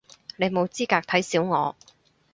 [0.37, 1.75] 你冇資格睇小我